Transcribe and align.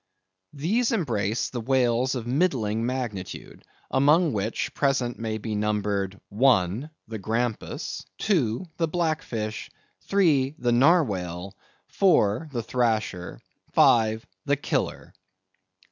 *—These 0.51 0.91
embrace 0.93 1.51
the 1.51 1.61
whales 1.61 2.15
of 2.15 2.25
middling 2.25 2.87
magnitude, 2.87 3.63
among 3.91 4.33
which 4.33 4.73
present 4.73 5.19
may 5.19 5.37
be 5.37 5.53
numbered:—I., 5.53 6.89
the 7.07 7.19
Grampus; 7.19 8.03
II., 8.27 8.65
the 8.77 8.87
Black 8.87 9.21
Fish; 9.21 9.69
III., 10.11 10.55
the 10.57 10.71
Narwhale; 10.71 11.55
IV., 11.87 12.51
the 12.51 12.63
Thrasher; 12.67 13.39
V., 13.75 14.21
the 14.45 14.55
Killer. 14.55 15.13